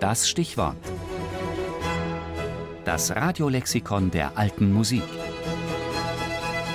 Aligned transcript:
Das 0.00 0.28
Stichwort. 0.28 0.76
Das 2.84 3.16
Radiolexikon 3.16 4.10
der 4.10 4.36
alten 4.36 4.70
Musik. 4.70 5.02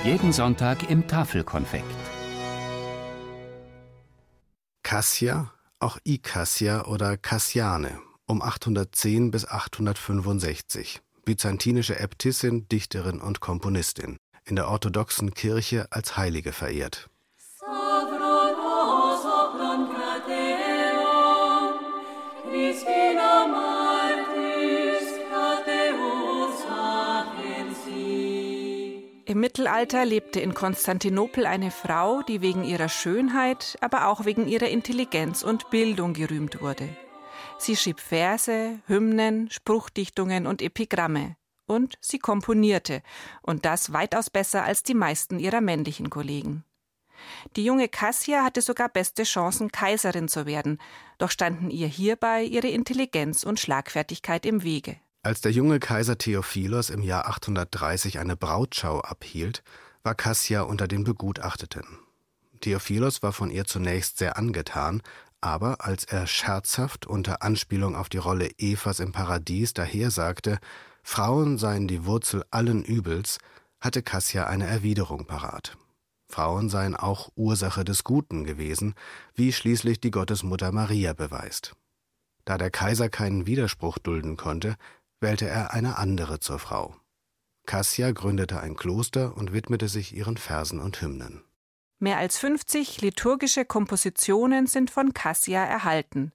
Jeden 0.02 0.32
Sonntag 0.32 0.90
im 0.90 1.06
Tafelkonfekt. 1.06 1.84
Cassia, 4.82 5.52
auch 5.78 5.98
Ikassia 6.02 6.86
oder 6.86 7.16
Cassiane, 7.16 8.00
um 8.26 8.42
810 8.42 9.30
bis 9.30 9.46
865. 9.46 11.00
Byzantinische 11.24 12.00
Äbtissin, 12.00 12.66
Dichterin 12.68 13.20
und 13.20 13.38
Komponistin. 13.38 14.16
In 14.44 14.56
der 14.56 14.66
orthodoxen 14.66 15.32
Kirche 15.32 15.86
als 15.90 16.16
Heilige 16.16 16.52
verehrt. 16.52 17.08
Im 29.24 29.38
Mittelalter 29.38 30.04
lebte 30.04 30.40
in 30.40 30.52
Konstantinopel 30.52 31.46
eine 31.46 31.70
Frau, 31.70 32.22
die 32.22 32.40
wegen 32.40 32.64
ihrer 32.64 32.88
Schönheit, 32.88 33.78
aber 33.80 34.08
auch 34.08 34.24
wegen 34.24 34.48
ihrer 34.48 34.68
Intelligenz 34.68 35.44
und 35.44 35.70
Bildung 35.70 36.12
gerühmt 36.12 36.60
wurde. 36.60 36.88
Sie 37.56 37.76
schrieb 37.76 38.00
Verse, 38.00 38.80
Hymnen, 38.88 39.48
Spruchdichtungen 39.50 40.48
und 40.48 40.60
Epigramme. 40.60 41.36
Und 41.66 41.96
sie 42.00 42.18
komponierte, 42.18 43.02
und 43.42 43.64
das 43.64 43.92
weitaus 43.92 44.28
besser 44.28 44.64
als 44.64 44.82
die 44.82 44.94
meisten 44.94 45.38
ihrer 45.38 45.60
männlichen 45.60 46.10
Kollegen. 46.10 46.64
Die 47.54 47.64
junge 47.64 47.88
Cassia 47.88 48.42
hatte 48.42 48.60
sogar 48.60 48.88
beste 48.88 49.22
Chancen, 49.22 49.70
Kaiserin 49.70 50.26
zu 50.26 50.46
werden, 50.46 50.78
doch 51.18 51.30
standen 51.30 51.70
ihr 51.70 51.86
hierbei 51.86 52.42
ihre 52.42 52.68
Intelligenz 52.68 53.44
und 53.44 53.60
Schlagfertigkeit 53.60 54.44
im 54.44 54.64
Wege. 54.64 54.96
Als 55.24 55.40
der 55.40 55.52
junge 55.52 55.78
Kaiser 55.78 56.18
Theophilos 56.18 56.90
im 56.90 57.00
Jahr 57.00 57.28
830 57.28 58.18
eine 58.18 58.36
Brautschau 58.36 59.00
abhielt, 59.00 59.62
war 60.02 60.16
Cassia 60.16 60.62
unter 60.62 60.88
den 60.88 61.04
Begutachteten. 61.04 61.84
Theophilos 62.60 63.22
war 63.22 63.32
von 63.32 63.48
ihr 63.48 63.64
zunächst 63.64 64.18
sehr 64.18 64.36
angetan, 64.36 65.00
aber 65.40 65.84
als 65.84 66.04
er 66.04 66.26
scherzhaft 66.26 67.06
unter 67.06 67.42
Anspielung 67.42 67.94
auf 67.94 68.08
die 68.08 68.18
Rolle 68.18 68.50
Evas 68.58 68.98
im 68.98 69.12
Paradies 69.12 69.74
dahersagte, 69.74 70.58
Frauen 71.04 71.56
seien 71.56 71.86
die 71.86 72.04
Wurzel 72.04 72.44
allen 72.50 72.84
Übels, 72.84 73.38
hatte 73.80 74.02
Cassia 74.02 74.48
eine 74.48 74.66
Erwiderung 74.66 75.26
parat. 75.26 75.76
Frauen 76.26 76.68
seien 76.68 76.96
auch 76.96 77.30
Ursache 77.36 77.84
des 77.84 78.02
Guten 78.02 78.42
gewesen, 78.42 78.94
wie 79.34 79.52
schließlich 79.52 80.00
die 80.00 80.10
Gottesmutter 80.10 80.72
Maria 80.72 81.12
beweist. 81.12 81.76
Da 82.44 82.58
der 82.58 82.70
Kaiser 82.70 83.08
keinen 83.08 83.46
Widerspruch 83.46 83.98
dulden 83.98 84.36
konnte, 84.36 84.76
wählte 85.22 85.48
er 85.48 85.72
eine 85.72 85.96
andere 85.96 86.40
zur 86.40 86.58
Frau. 86.58 86.94
Cassia 87.66 88.10
gründete 88.10 88.60
ein 88.60 88.76
Kloster 88.76 89.36
und 89.36 89.52
widmete 89.52 89.88
sich 89.88 90.14
ihren 90.14 90.36
Versen 90.36 90.80
und 90.80 91.00
Hymnen. 91.00 91.44
Mehr 91.98 92.18
als 92.18 92.38
50 92.38 93.00
liturgische 93.00 93.64
Kompositionen 93.64 94.66
sind 94.66 94.90
von 94.90 95.14
Cassia 95.14 95.64
erhalten. 95.64 96.32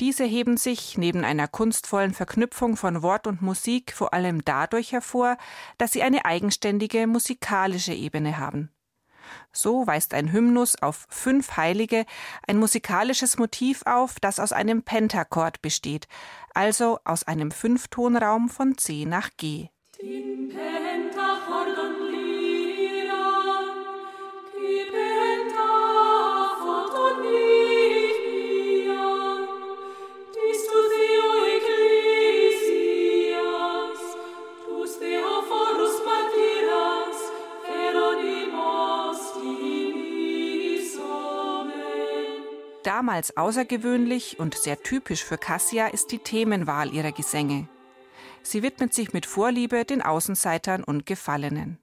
Diese 0.00 0.24
heben 0.24 0.56
sich 0.56 0.98
neben 0.98 1.24
einer 1.24 1.48
kunstvollen 1.48 2.12
Verknüpfung 2.12 2.76
von 2.76 3.02
Wort 3.02 3.26
und 3.26 3.40
Musik 3.40 3.92
vor 3.92 4.12
allem 4.12 4.44
dadurch 4.44 4.92
hervor, 4.92 5.38
dass 5.78 5.92
sie 5.92 6.02
eine 6.02 6.24
eigenständige 6.24 7.06
musikalische 7.06 7.94
Ebene 7.94 8.36
haben. 8.36 8.70
So 9.52 9.86
weist 9.86 10.14
ein 10.14 10.32
Hymnus 10.32 10.80
auf 10.82 11.06
fünf 11.08 11.56
Heilige 11.56 12.04
ein 12.46 12.58
musikalisches 12.58 13.38
Motiv 13.38 13.82
auf, 13.86 14.20
das 14.20 14.38
aus 14.38 14.52
einem 14.52 14.82
Pentachord 14.82 15.62
besteht, 15.62 16.08
also 16.54 16.98
aus 17.04 17.24
einem 17.24 17.50
Fünftonraum 17.50 18.48
von 18.48 18.78
C 18.78 19.04
nach 19.04 19.30
G. 19.36 19.68
Damals 42.86 43.36
außergewöhnlich 43.36 44.38
und 44.38 44.54
sehr 44.54 44.80
typisch 44.80 45.24
für 45.24 45.38
Cassia 45.38 45.88
ist 45.88 46.12
die 46.12 46.20
Themenwahl 46.20 46.94
ihrer 46.94 47.10
Gesänge. 47.10 47.68
Sie 48.44 48.62
widmet 48.62 48.94
sich 48.94 49.12
mit 49.12 49.26
Vorliebe 49.26 49.84
den 49.84 50.02
Außenseitern 50.02 50.84
und 50.84 51.04
Gefallenen. 51.04 51.80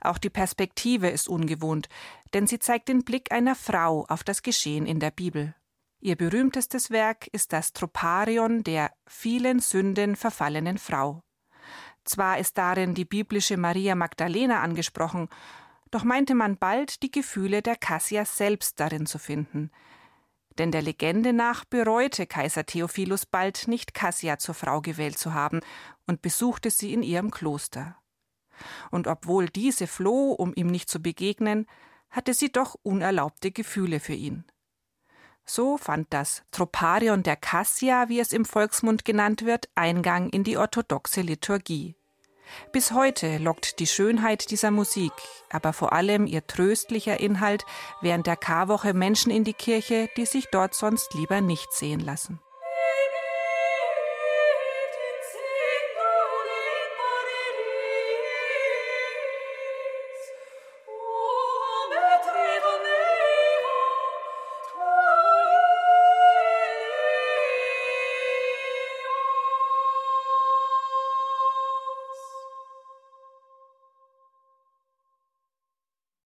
Auch 0.00 0.18
die 0.18 0.30
Perspektive 0.30 1.10
ist 1.10 1.28
ungewohnt, 1.28 1.88
denn 2.34 2.48
sie 2.48 2.58
zeigt 2.58 2.88
den 2.88 3.04
Blick 3.04 3.30
einer 3.30 3.54
Frau 3.54 4.04
auf 4.08 4.24
das 4.24 4.42
Geschehen 4.42 4.84
in 4.84 4.98
der 4.98 5.12
Bibel. 5.12 5.54
Ihr 6.00 6.16
berühmtestes 6.16 6.90
Werk 6.90 7.28
ist 7.28 7.52
das 7.52 7.72
Troparion 7.72 8.64
der 8.64 8.90
vielen 9.06 9.60
Sünden 9.60 10.16
verfallenen 10.16 10.78
Frau. 10.78 11.22
Zwar 12.02 12.38
ist 12.38 12.58
darin 12.58 12.94
die 12.94 13.04
biblische 13.04 13.56
Maria 13.56 13.94
Magdalena 13.94 14.60
angesprochen, 14.60 15.28
doch 15.92 16.02
meinte 16.02 16.34
man 16.34 16.56
bald, 16.56 17.04
die 17.04 17.12
Gefühle 17.12 17.62
der 17.62 17.76
Cassia 17.76 18.24
selbst 18.24 18.80
darin 18.80 19.06
zu 19.06 19.20
finden, 19.20 19.70
denn 20.58 20.72
der 20.72 20.82
Legende 20.82 21.32
nach 21.32 21.64
bereute 21.64 22.26
Kaiser 22.26 22.66
Theophilus 22.66 23.26
bald 23.26 23.68
nicht 23.68 23.94
Cassia 23.94 24.38
zur 24.38 24.54
Frau 24.54 24.80
gewählt 24.80 25.18
zu 25.18 25.34
haben 25.34 25.60
und 26.06 26.22
besuchte 26.22 26.70
sie 26.70 26.92
in 26.92 27.02
ihrem 27.02 27.30
Kloster. 27.30 27.96
Und 28.90 29.06
obwohl 29.06 29.48
diese 29.48 29.86
floh, 29.86 30.32
um 30.32 30.52
ihm 30.54 30.68
nicht 30.68 30.88
zu 30.88 31.00
begegnen, 31.00 31.66
hatte 32.10 32.34
sie 32.34 32.52
doch 32.52 32.76
unerlaubte 32.82 33.50
Gefühle 33.50 34.00
für 34.00 34.14
ihn. 34.14 34.44
So 35.44 35.76
fand 35.76 36.12
das 36.12 36.42
Troparion 36.52 37.22
der 37.22 37.36
Cassia, 37.36 38.08
wie 38.08 38.20
es 38.20 38.32
im 38.32 38.44
Volksmund 38.44 39.04
genannt 39.04 39.44
wird, 39.44 39.68
Eingang 39.74 40.28
in 40.30 40.44
die 40.44 40.56
orthodoxe 40.56 41.22
Liturgie. 41.22 41.96
Bis 42.72 42.92
heute 42.92 43.38
lockt 43.38 43.78
die 43.78 43.86
Schönheit 43.86 44.50
dieser 44.50 44.70
Musik, 44.70 45.12
aber 45.50 45.72
vor 45.72 45.92
allem 45.92 46.26
ihr 46.26 46.46
tröstlicher 46.46 47.20
Inhalt 47.20 47.64
während 48.00 48.26
der 48.26 48.36
Karwoche 48.36 48.94
Menschen 48.94 49.30
in 49.30 49.44
die 49.44 49.54
Kirche, 49.54 50.08
die 50.16 50.26
sich 50.26 50.46
dort 50.50 50.74
sonst 50.74 51.14
lieber 51.14 51.40
nicht 51.40 51.72
sehen 51.72 52.00
lassen. 52.00 52.40